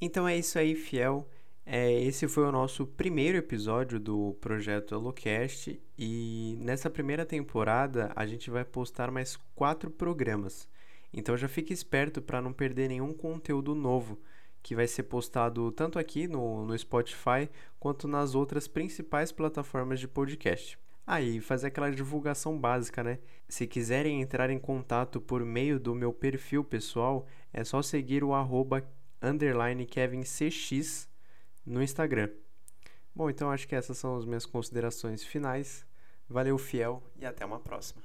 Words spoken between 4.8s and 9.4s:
HelloCast e nessa primeira temporada a gente vai postar mais